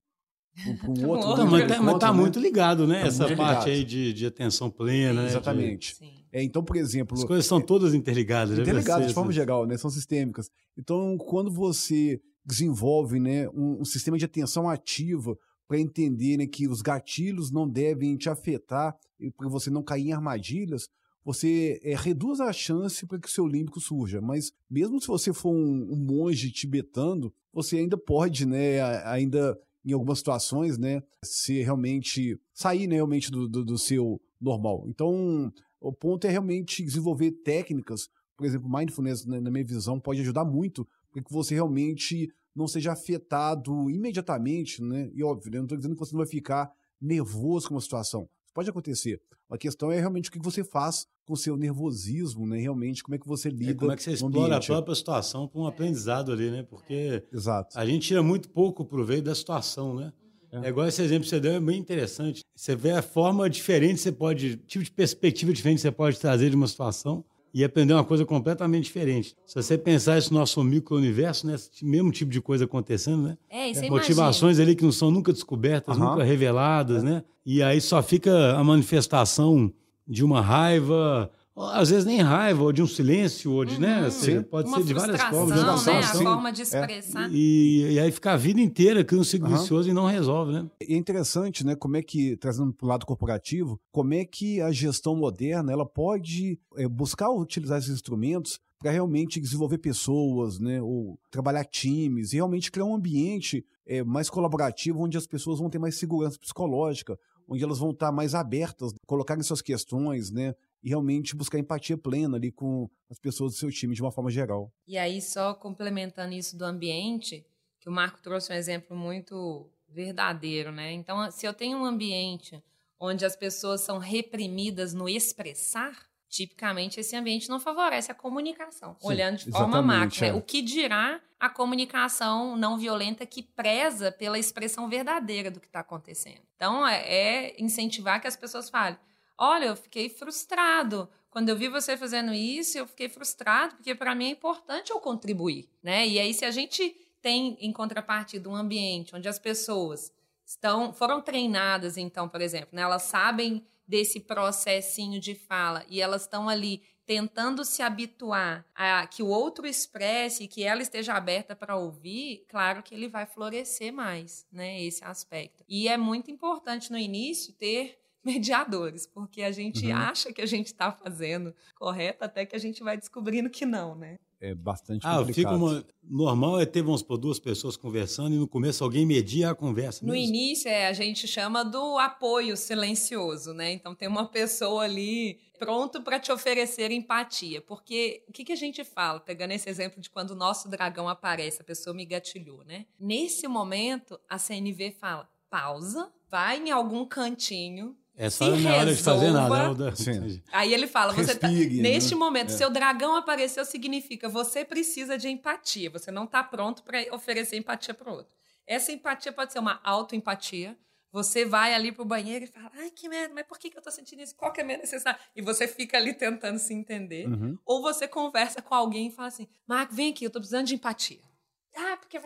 [0.66, 1.36] um, um outro.
[1.36, 1.98] Não, mas está né?
[1.98, 3.02] Tá muito ligado, né?
[3.02, 3.68] Tá Essa parte ligado.
[3.68, 5.24] aí de, de atenção plena.
[5.26, 5.96] Exatamente.
[6.00, 6.08] Né?
[6.08, 6.20] De...
[6.32, 7.16] É, então, por exemplo.
[7.16, 8.56] As coisas são todas interligadas.
[8.56, 8.62] Né?
[8.62, 9.76] Interligadas de forma geral, né?
[9.76, 10.50] São sistêmicas.
[10.76, 15.36] Então, quando você desenvolve né, um, um sistema de atenção ativa
[15.70, 18.92] para entender né, que os gatilhos não devem te afetar
[19.36, 20.88] para você não cair em armadilhas,
[21.24, 24.20] você é, reduz a chance para que o seu límbico surja.
[24.20, 29.92] Mas mesmo se você for um, um, monge tibetano, você ainda pode, né, ainda em
[29.92, 34.84] algumas situações, né, se realmente sair né, realmente do, do, do seu normal.
[34.88, 40.20] Então, o ponto é realmente desenvolver técnicas, por exemplo, mindfulness, né, na minha visão, pode
[40.20, 45.10] ajudar muito para que você realmente não seja afetado imediatamente, né?
[45.14, 45.58] E óbvio, né?
[45.58, 48.28] eu não estou dizendo que você não vai ficar nervoso com uma situação.
[48.44, 49.20] Isso pode acontecer.
[49.48, 52.58] A questão é realmente o que você faz com o seu nervosismo, né?
[52.58, 53.72] Realmente, como é que você é, lida.
[53.72, 56.62] É, como é que você explora a própria situação para um aprendizado ali, né?
[56.62, 57.78] Porque Exato.
[57.78, 60.12] a gente tira muito pouco proveito da situação, né?
[60.52, 60.66] É.
[60.66, 62.42] é igual esse exemplo que você deu, é bem interessante.
[62.54, 66.56] Você vê a forma diferente, você pode, tipo de perspectiva diferente você pode trazer de
[66.56, 69.36] uma situação e aprender uma coisa completamente diferente.
[69.44, 71.54] Se você pensar isso no nosso micro-universo, né?
[71.54, 73.38] Esse mesmo tipo de coisa acontecendo, né?
[73.48, 74.62] É, isso Motivações imagina.
[74.68, 76.10] ali que não são nunca descobertas, uhum.
[76.10, 77.06] nunca reveladas, é.
[77.06, 77.24] né?
[77.44, 79.72] E aí só fica a manifestação
[80.06, 81.30] de uma raiva,
[81.72, 84.02] às vezes nem raiva, ou de um silêncio, ou de, né, uhum.
[84.02, 84.10] né?
[84.10, 85.62] Seja, pode uma ser de várias formas.
[85.86, 85.98] Né?
[85.98, 87.28] A forma de expressar.
[87.28, 87.32] É.
[87.32, 89.56] E, e, aí fica a vida inteira cria um ciclo uhum.
[89.56, 90.70] vicioso e não resolve, né?
[90.80, 91.74] E é interessante, né?
[91.74, 95.86] Como é que, trazendo para o lado corporativo, como é que a gestão moderna ela
[95.86, 102.36] pode é, buscar utilizar esses instrumentos para realmente desenvolver pessoas, né, ou trabalhar times, e
[102.36, 107.18] realmente criar um ambiente é, mais colaborativo, onde as pessoas vão ter mais segurança psicológica,
[107.46, 112.36] onde elas vão estar mais abertas, colocarem suas questões, né, e realmente buscar empatia plena
[112.36, 114.72] ali com as pessoas do seu time de uma forma geral.
[114.86, 117.44] E aí, só complementando isso do ambiente,
[117.78, 120.92] que o Marco trouxe um exemplo muito verdadeiro, né?
[120.92, 122.62] Então, se eu tenho um ambiente
[122.98, 129.08] onde as pessoas são reprimidas no expressar, tipicamente esse ambiente não favorece a comunicação, Sim,
[129.08, 130.20] olhando de forma macro.
[130.20, 130.28] Né?
[130.28, 130.32] É.
[130.34, 135.80] O que dirá a comunicação não violenta que preza pela expressão verdadeira do que está
[135.80, 136.42] acontecendo.
[136.54, 138.98] Então, é, é incentivar que as pessoas falem:
[139.42, 141.08] Olha, eu fiquei frustrado.
[141.30, 145.00] Quando eu vi você fazendo isso, eu fiquei frustrado, porque para mim é importante eu
[145.00, 146.06] contribuir, né?
[146.06, 150.12] E aí, se a gente tem em contrapartida um ambiente onde as pessoas
[150.44, 152.82] estão foram treinadas, então, por exemplo, né?
[152.82, 159.22] elas sabem desse processinho de fala e elas estão ali tentando se habituar a que
[159.22, 164.46] o outro expresse, que ela esteja aberta para ouvir, claro que ele vai florescer mais,
[164.52, 165.64] né, esse aspecto.
[165.68, 169.96] E é muito importante no início ter mediadores, porque a gente uhum.
[169.96, 173.94] acha que a gente está fazendo correto até que a gente vai descobrindo que não,
[173.94, 174.18] né?
[174.40, 175.34] É bastante ah, complicado.
[175.34, 175.84] Fica uma...
[176.02, 180.04] Normal é ter, vamos por duas pessoas conversando e no começo alguém media a conversa.
[180.04, 183.70] No início, é, a gente chama do apoio silencioso, né?
[183.72, 187.60] Então tem uma pessoa ali pronto para te oferecer empatia.
[187.60, 191.06] Porque o que, que a gente fala, pegando esse exemplo de quando o nosso dragão
[191.06, 192.86] aparece, a pessoa me gatilhou, né?
[192.98, 199.02] Nesse momento, a CNV fala: pausa, vai em algum cantinho, é só na hora de
[199.02, 199.72] fazer nada.
[199.72, 199.96] Né?
[199.96, 200.42] Sim.
[200.52, 202.18] Aí ele fala, você tá, neste né?
[202.18, 202.54] momento, é.
[202.54, 205.88] seu dragão apareceu significa você precisa de empatia.
[205.88, 208.36] Você não está pronto para oferecer empatia para o outro.
[208.66, 210.76] Essa empatia pode ser uma autoempatia.
[211.10, 213.82] Você vai ali pro banheiro e fala, ai, que merda, mas por que, que eu
[213.82, 214.36] tô sentindo isso?
[214.36, 215.18] Qual que é a minha necessidade?
[215.34, 217.26] E você fica ali tentando se entender.
[217.26, 217.58] Uhum.
[217.64, 220.74] Ou você conversa com alguém e fala assim, Marco, vem aqui, eu tô precisando de
[220.74, 221.30] empatia.
[221.76, 222.18] Ah, porque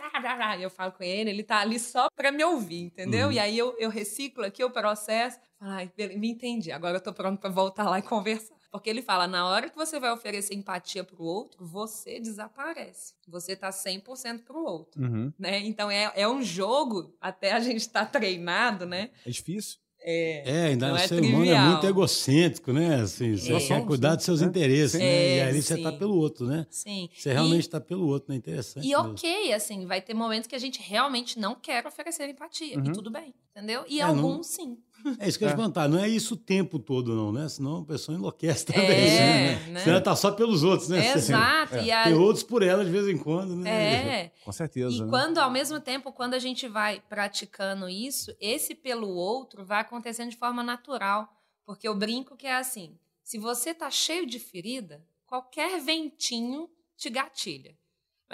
[0.61, 3.27] eu falo com ele, ele tá ali só para me ouvir, entendeu?
[3.27, 3.33] Uhum.
[3.33, 7.41] E aí eu, eu reciclo aqui o processo, ai, me entendi, agora eu tô pronto
[7.41, 8.55] para voltar lá e conversar.
[8.71, 13.15] Porque ele fala, na hora que você vai oferecer empatia pro outro, você desaparece.
[13.29, 15.33] Você tá 100% pro outro, uhum.
[15.39, 15.61] né?
[15.61, 19.11] Então é, é um jogo, até a gente tá treinado, né?
[19.25, 19.79] É difícil.
[20.07, 22.97] É, é ainda o é ser humano é muito egocêntrico, né?
[23.01, 23.61] Assim, só é.
[23.61, 24.45] quer cuidar dos seus é.
[24.45, 25.37] interesses, né?
[25.37, 26.67] E aí você está pelo outro, né?
[26.69, 27.09] Sim.
[27.17, 28.37] Você realmente está pelo outro, né?
[28.37, 28.85] Interessante.
[28.87, 29.13] E mesmo.
[29.13, 32.77] ok, assim, vai ter momentos que a gente realmente não quer oferecer empatia.
[32.77, 32.85] Uhum.
[32.85, 33.83] E tudo bem, entendeu?
[33.89, 34.43] E é, alguns não...
[34.43, 34.79] sim.
[35.19, 35.89] É isso que eu ia te perguntar.
[35.89, 37.49] Não é isso o tempo todo, não, né?
[37.49, 38.83] Senão a pessoa enlouquece também.
[38.91, 39.67] É, né?
[39.69, 39.81] né?
[39.81, 41.13] Senão ela tá só pelos outros, né?
[41.15, 41.75] Exato.
[41.77, 41.93] É.
[41.93, 42.05] A...
[42.05, 43.71] Tem outros por ela de vez em quando, né?
[43.71, 44.33] É.
[44.45, 44.97] Com certeza.
[44.97, 45.07] E né?
[45.09, 50.31] quando, ao mesmo tempo, quando a gente vai praticando isso, esse pelo outro vai acontecendo
[50.31, 51.29] de forma natural.
[51.67, 57.11] Porque eu brinco que é assim: se você tá cheio de ferida, qualquer ventinho te
[57.11, 57.77] gatilha.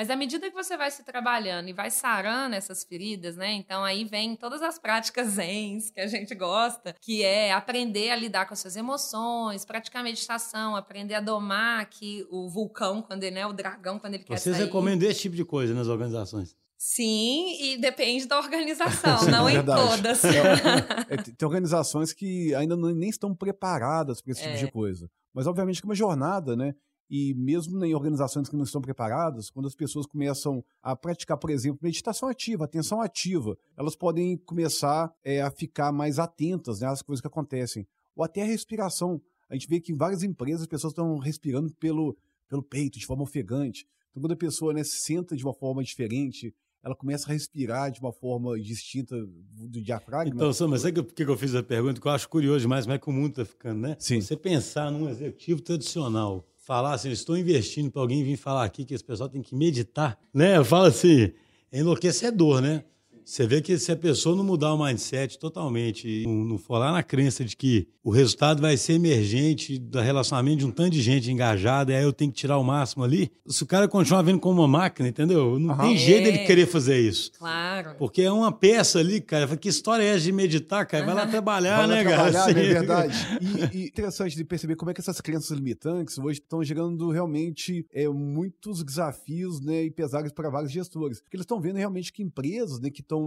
[0.01, 3.53] Mas à medida que você vai se trabalhando e vai sarando essas feridas, né?
[3.53, 8.17] Então aí vem todas as práticas zens que a gente gosta, que é aprender a
[8.17, 13.35] lidar com as suas emoções, praticar meditação, aprender a domar que o vulcão quando ele,
[13.35, 14.65] né, o dragão quando ele Vocês quer sair.
[14.65, 16.57] recomendam esse tipo de coisa nas organizações?
[16.79, 20.23] Sim, e depende da organização, não É em todas.
[21.11, 24.57] É, tem tem organizações que ainda não- nem estão preparadas para esse tipo É.
[24.65, 25.11] de coisa.
[25.35, 26.75] Mas, obviamente, que é uma jornada, né?
[27.11, 31.51] E mesmo em organizações que não estão preparadas, quando as pessoas começam a praticar, por
[31.51, 37.03] exemplo, meditação ativa, atenção ativa, elas podem começar é, a ficar mais atentas né, às
[37.03, 37.85] coisas que acontecem.
[38.15, 39.21] Ou até a respiração.
[39.49, 42.17] A gente vê que em várias empresas as pessoas estão respirando pelo,
[42.49, 43.85] pelo peito, de forma ofegante.
[44.11, 47.91] Então, quando a pessoa né, se senta de uma forma diferente, ela começa a respirar
[47.91, 50.35] de uma forma distinta do diafragma.
[50.35, 52.01] Então, Sam, mas sabe por que que eu fiz a pergunta?
[52.01, 53.97] Que eu acho curioso demais como é que o mundo está ficando, né?
[53.99, 54.21] Sim.
[54.21, 58.95] Você pensar num executivo tradicional, falar assim, estou investindo para alguém vir falar aqui que
[58.95, 60.63] esse pessoal tem que meditar, né?
[60.63, 61.33] Fala assim,
[61.73, 62.85] é enlouquecedor, né?
[63.31, 66.79] Você vê que se a pessoa não mudar o mindset totalmente, e não, não for
[66.79, 70.91] lá na crença de que o resultado vai ser emergente do relacionamento de um tanto
[70.91, 73.87] de gente engajada, e aí eu tenho que tirar o máximo ali, se o cara
[73.87, 75.61] continuar vendo como uma máquina, entendeu?
[75.61, 75.85] Não Aham.
[75.85, 76.45] tem jeito dele É.
[76.45, 77.31] querer fazer isso.
[77.39, 77.95] Claro.
[78.01, 79.47] Porque é uma peça ali, cara.
[79.57, 81.07] Que história é essa de meditar, cara?
[81.07, 82.33] Vai lá trabalhar, Vai lá né, trabalhar, cara?
[82.33, 82.61] né?
[82.61, 82.69] Assim.
[82.69, 83.17] É verdade.
[83.73, 87.87] E, e interessante de perceber como é que essas crenças limitantes hoje estão gerando realmente
[87.93, 91.21] é, muitos desafios né, e pesares para vários gestores.
[91.21, 93.20] Porque eles estão vendo realmente que empresas né, que estão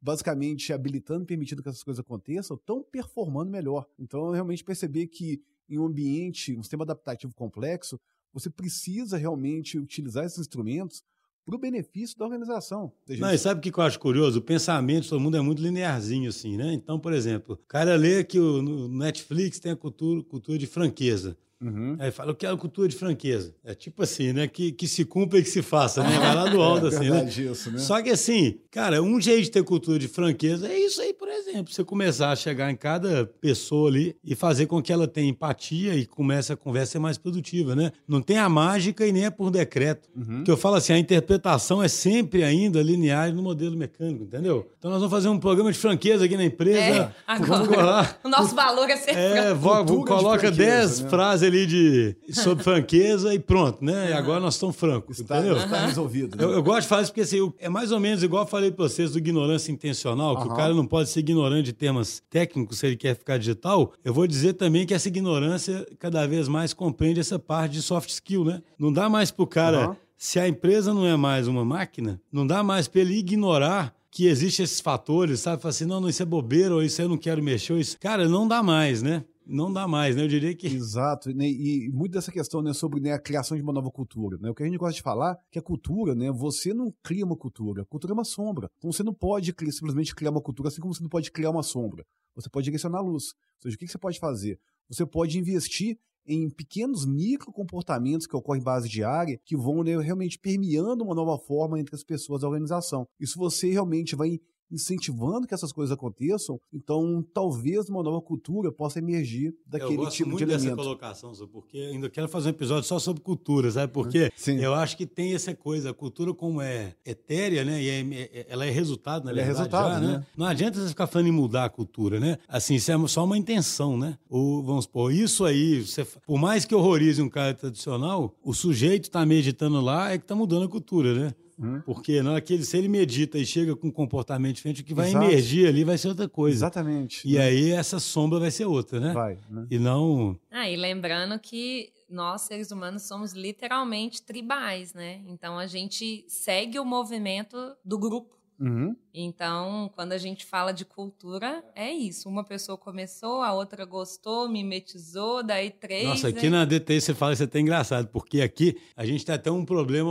[0.00, 3.86] basicamente habilitando permitindo que essas coisas aconteçam estão performando melhor.
[3.98, 7.98] Então, realmente perceber que em um ambiente, um sistema adaptativo complexo,
[8.32, 11.02] você precisa realmente utilizar esses instrumentos
[11.44, 12.92] para o benefício da organização.
[13.08, 14.40] Gente- Não, e sabe o que eu acho curioso?
[14.40, 16.72] O pensamento de todo mundo é muito linearzinho, assim, né?
[16.72, 21.36] Então, por exemplo, o cara lê que o, Netflix tem a cultura, cultura de franqueza.
[21.62, 21.96] Uhum.
[21.98, 23.54] Aí fala, eu quero cultura de franqueza.
[23.64, 24.46] É tipo assim, né?
[24.46, 26.18] Que, que se cumpra e que se faça, né?
[26.18, 27.24] Vai lá do alto, é assim, né?
[27.28, 27.78] isso, né?
[27.78, 31.28] Só que assim, cara, um jeito de ter cultura de franqueza é isso aí, por
[31.28, 31.72] exemplo.
[31.72, 35.94] Você começar a chegar em cada pessoa ali e fazer com que ela tenha empatia
[35.94, 37.92] e comece a conversa ser mais produtiva, né?
[38.06, 40.08] Não tem a mágica e nem é por decreto.
[40.14, 40.44] Uhum.
[40.44, 44.70] Que eu falo assim, a interpretação é sempre ainda linear no modelo mecânico, entendeu?
[44.78, 47.12] Então nós vamos fazer um programa de franqueza aqui na empresa.
[47.26, 47.84] É, Vamos agora.
[47.84, 48.16] lá.
[48.26, 51.10] O nosso valor é ser É, coloca franqueza, 10 né?
[51.10, 54.10] frases ali de, sobre franqueza e pronto, né?
[54.10, 55.56] E agora nós estamos francos, Está, entendeu?
[55.56, 56.36] está resolvido.
[56.36, 56.44] né?
[56.44, 58.70] Eu, eu gosto de falar isso porque assim, é mais ou menos igual eu falei
[58.70, 60.56] para vocês do ignorância intencional, que o Aham.
[60.56, 63.92] cara não pode ser ignorante de temas técnicos se ele quer ficar digital.
[64.04, 68.10] Eu vou dizer também que essa ignorância cada vez mais compreende essa parte de soft
[68.10, 68.62] skill, né?
[68.78, 69.96] Não dá mais pro cara, Aham.
[70.16, 74.26] se a empresa não é mais uma máquina, não dá mais para ele ignorar que
[74.26, 75.60] existem esses fatores, sabe?
[75.60, 77.98] Falar assim, não, não, isso é bobeira, ou isso eu não quero mexer, ou isso...
[78.00, 79.22] Cara, não dá mais, né?
[79.48, 80.24] Não dá mais, né?
[80.24, 80.66] Eu diria que...
[80.66, 81.46] Exato, né?
[81.48, 84.36] e muito dessa questão né, sobre né, a criação de uma nova cultura.
[84.40, 84.50] Né?
[84.50, 87.24] O que a gente gosta de falar é que a cultura, né, você não cria
[87.24, 88.68] uma cultura, a cultura é uma sombra.
[88.78, 91.50] Então você não pode cri- simplesmente criar uma cultura assim como você não pode criar
[91.50, 92.04] uma sombra.
[92.34, 93.34] Você pode direcionar a luz.
[93.56, 94.58] Ou seja, o que você pode fazer?
[94.88, 100.38] Você pode investir em pequenos microcomportamentos que ocorrem em base diária que vão né, realmente
[100.38, 103.06] permeando uma nova forma entre as pessoas da organização.
[103.20, 108.98] Se você realmente vai incentivando que essas coisas aconteçam, então talvez uma nova cultura possa
[108.98, 110.82] emergir daquele eu gosto tipo muito de dessa elemento.
[110.82, 113.92] colocação, porque ainda quero fazer um episódio só sobre cultura, sabe?
[113.92, 114.58] Porque Sim.
[114.58, 117.82] eu acho que tem essa coisa, a cultura como é etérea, né?
[117.82, 118.00] E é-
[118.40, 120.18] é- ela é resultado, na é verdade, resultado, já, né?
[120.18, 120.26] né?
[120.36, 122.38] Não adianta você ficar falando em mudar a cultura, né?
[122.48, 124.18] Assim, isso é só uma intenção, né?
[124.28, 129.04] Ou, vamos supor, isso aí, você, por mais que horrorize um cara tradicional, o sujeito
[129.04, 131.34] está meditando lá é que está mudando a cultura, né?
[131.58, 131.80] Hum.
[131.84, 134.84] Porque na hora que ele, se ele medita e chega com um comportamento diferente, o
[134.84, 135.24] que vai Exato.
[135.24, 136.56] emergir ali vai ser outra coisa.
[136.56, 137.26] Exatamente.
[137.26, 137.44] E né?
[137.44, 139.12] aí essa sombra vai ser outra, né?
[139.12, 139.66] Vai, né?
[139.70, 140.38] E não.
[140.50, 145.22] Ah, e lembrando que nós, seres humanos, somos literalmente tribais, né?
[145.26, 148.36] Então a gente segue o movimento do grupo.
[148.60, 148.96] Uhum.
[149.18, 152.28] Então, quando a gente fala de cultura, é isso.
[152.28, 156.06] Uma pessoa começou, a outra gostou, mimetizou, daí três.
[156.06, 156.58] Nossa, aqui né?
[156.58, 159.64] na DTI você fala isso é até engraçado, porque aqui a gente tem até um
[159.64, 160.10] problema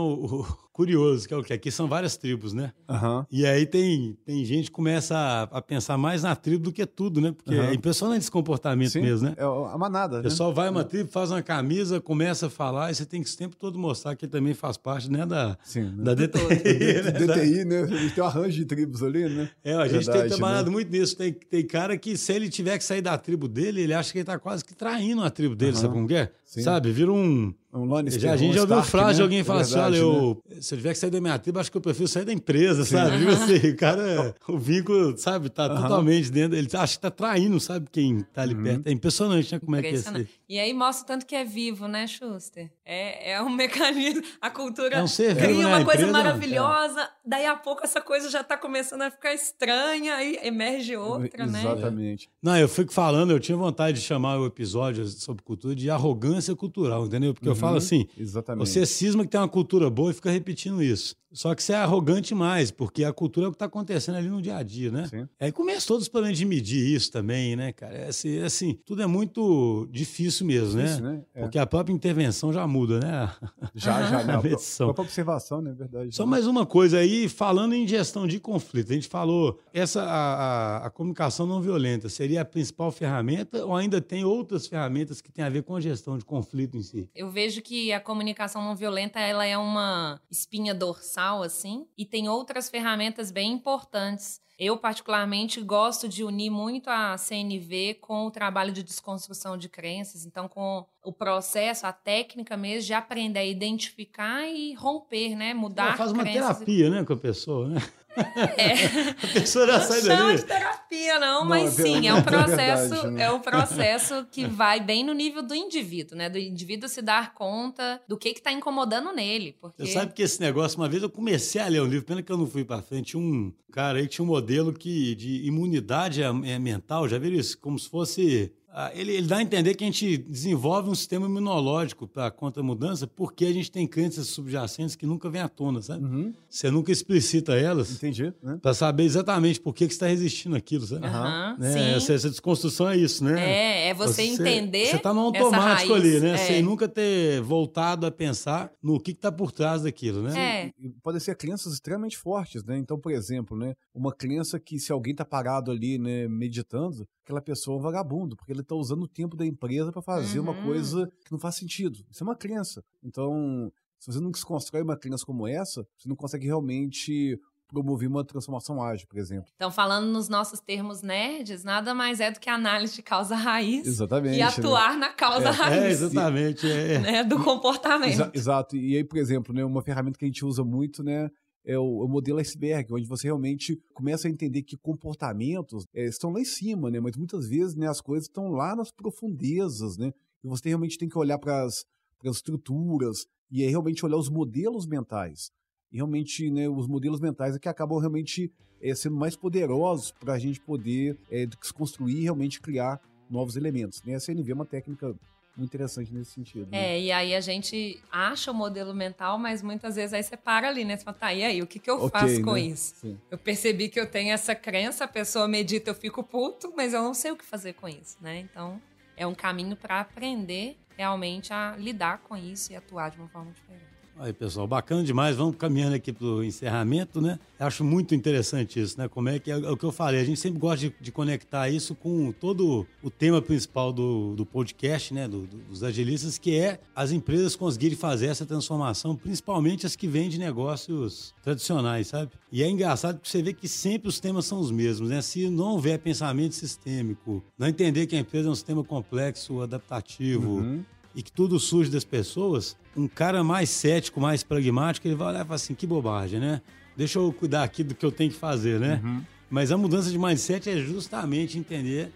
[0.76, 1.54] curioso, que é o que?
[1.54, 2.70] Aqui são várias tribos, né?
[2.86, 3.24] Aham.
[3.30, 6.84] E aí tem, tem gente que começa a, a pensar mais na tribo do que
[6.84, 7.32] tudo, né?
[7.32, 7.70] Porque Aham.
[7.70, 9.34] é impressionante esse comportamento Sim, mesmo, né?
[9.38, 10.24] É a manada, O né?
[10.24, 13.36] pessoal vai uma tribo, faz uma camisa, começa a falar, e você tem que o
[13.36, 16.04] tempo todo mostrar que ele também faz parte né, da, Sim, né?
[16.04, 16.42] da DTI.
[17.04, 17.10] né?
[17.12, 17.82] DTI, né?
[17.82, 19.50] A gente tem um arranjo de tribos ali, né?
[19.64, 20.72] É, a gente tem Verdade, trabalhado né?
[20.72, 21.16] muito nisso.
[21.16, 24.18] Tem, tem cara que, se ele tiver que sair da tribo dele, ele acha que
[24.18, 25.80] ele tá quase que traindo a tribo dele, Aham.
[25.80, 26.30] sabe como é?
[26.46, 26.62] Sim.
[26.62, 26.92] Sabe?
[26.92, 29.22] Vira um, Um Lannister, Já, a gente já ouviu frase de né?
[29.24, 30.18] alguém É falar assim: verdade, olha, né?
[30.18, 32.32] eu, se eu tiver que sair da minha tribo, acho que eu prefiro sair da
[32.32, 33.18] empresa, sabe?
[33.18, 35.82] Tipo assim, o cara, o vínculo, sabe, tá Aham.
[35.82, 36.56] totalmente dentro.
[36.56, 38.62] Ele acha que tá traindo, sabe, quem tá ali Uhum.
[38.62, 38.86] perto.
[38.86, 39.58] É impressionante, né?
[39.58, 40.28] Como é que é esse.
[40.48, 42.70] E aí mostra o tanto que é vivo, né, Schuster?
[42.84, 44.22] É, é um mecanismo.
[44.40, 45.66] A cultura É um cria vivo, né?
[45.66, 50.14] uma coisa empresa- maravilhosa, daí a pouco essa coisa já tá começando a ficar estranha,
[50.14, 51.60] aí emerge outra, né?
[51.60, 52.30] Exatamente.
[52.40, 56.35] Não, eu fico falando, eu tinha vontade de chamar o episódio sobre cultura de arrogância
[56.56, 57.32] cultural, entendeu?
[57.34, 57.58] Porque eu Uhum.
[57.58, 58.68] falo assim, Exatamente.
[58.68, 61.14] você cisma que tem uma cultura boa e fica repetindo isso.
[61.36, 64.28] Só que você é arrogante mais, porque a cultura é o que está acontecendo ali
[64.28, 65.06] no dia a dia, né?
[65.06, 65.28] Sim.
[65.38, 67.94] É, começa todos os planos de medir isso também, né, cara?
[67.94, 71.12] É assim, é assim, tudo é muito difícil mesmo, Difícil, né?
[71.12, 71.22] né?
[71.34, 71.40] É.
[71.42, 73.30] Porque a própria intervenção já muda, né?
[73.74, 74.34] Já, já, né?
[74.34, 74.86] A medição.
[74.86, 75.72] própria observação, né?
[75.76, 76.14] Verdade.
[76.14, 78.90] Só mais uma coisa aí, falando em gestão de conflito.
[78.90, 83.76] A gente falou, essa a, a- a comunicação não violenta seria a principal ferramenta ou
[83.76, 87.10] ainda tem outras ferramentas que têm a ver com a gestão de conflito em si?
[87.14, 92.28] Eu vejo que a comunicação não violenta ela é uma espinha dorsal, assim, e tem
[92.28, 94.40] outras ferramentas bem importantes.
[94.58, 100.24] Eu, particularmente, gosto de unir muito a CNV com o trabalho de desconstrução de crenças,
[100.24, 105.52] então, com o processo, a técnica mesmo de aprender a identificar e romper, né?
[105.52, 107.82] Mudar Ela faz uma terapia, né, com a pessoa, né?
[108.16, 109.10] É.
[109.22, 110.36] A pessoa já Não sai dali.
[110.36, 113.22] de terapia, não, Não, mas é sim, é um é processo, verdade, né?
[113.24, 116.28] é um processo que vai bem no nível do indivíduo, né?
[116.28, 119.56] Do indivíduo se dar conta do que está incomodando nele.
[119.60, 122.22] Porque Você sabe que esse negócio, uma vez eu comecei a ler um livro, pena
[122.22, 125.44] que eu não fui pra frente, tinha um cara aí tinha um modelo que, de
[125.46, 127.58] imunidade é, é mental, já viram isso?
[127.58, 128.52] Como se fosse...
[128.78, 132.62] ah, Ele, ele dá a entender que a gente desenvolve um sistema imunológico para contra
[132.62, 136.04] a mudança porque a gente tem crenças subjacentes que nunca vêm à tona, sabe?
[136.04, 136.34] Uhum.
[136.46, 138.34] Você nunca explicita elas Entendi.
[138.42, 138.58] Né?
[138.60, 141.06] para saber exatamente por que, que você está resistindo àquilo, sabe?
[141.06, 141.72] Aham, Né?
[141.72, 141.78] sim.
[141.96, 143.40] Essa, essa desconstrução é isso, né?
[143.40, 144.88] É, é você, entender.
[144.90, 146.04] Você está no essa automático raiz.
[146.04, 146.34] ali, né?
[146.34, 146.36] É.
[146.36, 150.38] Sem nunca ter voltado a pensar no que está por trás daquilo, né?
[150.38, 150.72] É.
[151.02, 152.76] Podem ser crenças extremamente fortes, né?
[152.76, 157.40] Então, por exemplo, né, uma crença que se alguém está parado ali, né, meditando, aquela
[157.40, 160.52] pessoa é um vagabundo, porque ele está usando o tempo da empresa para fazer uma
[160.52, 160.64] Uhum.
[160.64, 162.04] coisa que não faz sentido.
[162.10, 162.84] Isso é uma crença.
[163.02, 168.24] Então, se você não desconstrói uma crença como essa, você não consegue realmente promover uma
[168.24, 169.50] transformação ágil, por exemplo.
[169.56, 173.84] Então, falando nos nossos termos nerds, nada mais é do que análise de causa raiz
[173.88, 174.36] Exatamente.
[174.36, 174.44] e né?
[174.44, 176.70] atuar na causa É, raiz exatamente.
[176.70, 176.98] É.
[177.00, 178.12] né, do comportamento.
[178.12, 178.76] Exa- exato.
[178.76, 181.28] E aí, por exemplo, né, uma ferramenta que a gente usa muito, né,
[181.66, 186.30] é o, o modelo iceberg, onde você realmente começa a entender que comportamentos é, estão
[186.30, 190.12] lá em cima, né, mas muitas vezes né, as coisas estão lá nas profundezas, né,
[190.44, 191.84] e você realmente tem que olhar para as
[192.24, 195.50] estruturas e realmente olhar os modelos mentais.
[195.92, 200.34] E realmente, né, os modelos mentais é que acabam realmente é, sendo mais poderosos para
[200.34, 204.02] a gente poder é, desconstruir e realmente criar novos elementos.
[204.04, 204.14] Né?
[204.14, 205.14] A CNV é uma técnica
[205.56, 206.70] muito interessante nesse sentido.
[206.70, 206.96] né?
[206.96, 210.68] É, e aí a gente acha o modelo mental, mas muitas vezes aí você para
[210.68, 210.96] ali, né?
[210.96, 212.60] Você fala, tá, e aí, o que, que eu Ok, faço com né?
[212.60, 212.94] isso?
[212.96, 213.18] Sim.
[213.30, 217.02] Eu percebi que eu tenho essa crença, a pessoa medita, eu fico puto, mas eu
[217.02, 218.40] não sei o que fazer com isso, né?
[218.40, 218.80] Então,
[219.16, 223.50] é um caminho para aprender realmente a lidar com isso e atuar de uma forma
[223.52, 223.84] diferente.
[224.18, 225.36] Aí, pessoal, bacana demais.
[225.36, 227.38] Vamos caminhando aqui para o encerramento, né?
[227.60, 229.08] Acho muito interessante isso, né?
[229.08, 230.22] Como é que é, é o que eu falei.
[230.22, 234.46] A gente sempre gosta de, de conectar isso com todo o tema principal do, do
[234.46, 235.28] podcast, né?
[235.28, 240.08] Do- do- dos agilistas, que é as empresas conseguirem fazer essa transformação, principalmente as que
[240.08, 242.30] vêm de negócios tradicionais, sabe?
[242.50, 245.20] E é engraçado porque você vê que sempre os temas são os mesmos, né?
[245.20, 250.56] Se não houver pensamento sistêmico, não entender que a empresa é um sistema complexo, adaptativo,
[250.56, 250.82] Uhum.
[251.16, 255.40] E que tudo surge das pessoas, um cara mais cético, mais pragmático, ele vai olhar
[255.40, 256.60] e falar assim, que bobagem, né?
[256.94, 259.00] Deixa eu cuidar aqui do que eu tenho que fazer, né?
[259.02, 259.22] Uhum.
[259.48, 262.12] Mas a mudança de mindset é justamente entender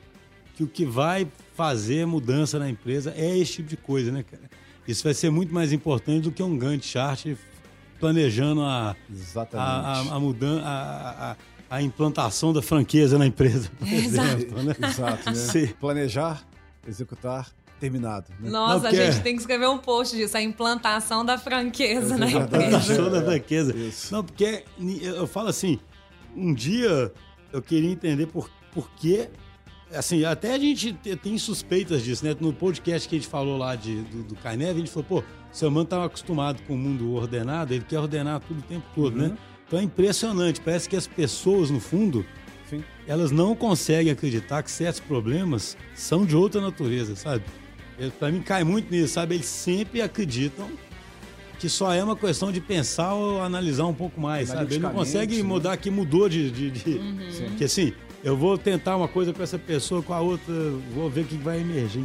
[0.54, 4.50] que o que vai fazer mudança na empresa é esse tipo de coisa, né, cara?
[4.86, 7.26] Isso vai ser muito mais importante do que um Gantt chart
[7.98, 10.10] planejando a, Exatamente.
[10.10, 11.36] a, a, a mudança, a,
[11.70, 14.28] a, implantação da franqueza na empresa, por Exato.
[14.28, 14.74] exemplo, né?
[14.82, 15.74] Exato, né?
[15.80, 16.42] Planejar,
[16.86, 18.26] executar, terminado.
[18.38, 18.50] Né?
[18.50, 22.18] Nossa, porque- a gente tem que escrever um post disso, a implantação da franqueza É
[22.18, 22.44] na verdade.
[22.46, 22.66] empresa.
[22.76, 23.76] Implantação da franqueza.
[23.76, 24.12] Isso.
[24.14, 24.64] Não, porque
[25.02, 25.78] eu falo assim,
[26.36, 27.12] um dia
[27.52, 29.28] eu queria entender por, por que.
[29.92, 32.36] Assim, até a gente te- tem suspeitas disso, né?
[32.38, 35.18] No podcast que a gente falou lá de, do, do Caineve, a gente falou, pô,
[35.18, 38.84] o seu mano estava acostumado com o mundo ordenado, ele quer ordenar tudo o tempo
[38.94, 39.28] todo, Uhum.
[39.30, 39.36] né?
[39.66, 42.24] Então é impressionante, parece que as pessoas, no fundo,
[42.68, 42.84] Sim.
[43.04, 47.42] elas não conseguem acreditar que certos problemas são de outra natureza, sabe?
[48.18, 49.34] Pra mim cai muito nisso, sabe?
[49.36, 50.68] Eles sempre acreditam
[51.58, 54.74] que só é uma questão de pensar ou analisar um pouco mais, sabe?
[54.74, 55.42] Ele não consegue né?
[55.42, 56.50] mudar que mudou de.
[56.50, 57.56] de, de- Uhum.
[57.58, 57.92] Que assim,
[58.24, 60.52] eu vou tentar uma coisa com essa pessoa, com a outra,
[60.94, 62.04] vou ver o que vai emergir.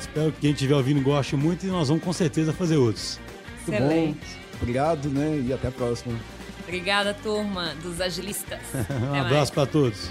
[0.00, 3.18] Espero que quem estiver ouvindo goste muito e nós vamos com certeza fazer outros.
[3.66, 4.18] Muito Excelente.
[4.20, 4.58] bom.
[4.62, 5.44] Obrigado, né?
[5.46, 6.14] E até a próxima.
[6.62, 8.60] Obrigada, turma dos agilistas.
[9.10, 10.10] um abraço para todos.